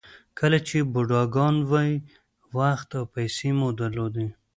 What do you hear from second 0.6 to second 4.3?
چې بوډاګان وئ وخت او پیسې مو درلودې.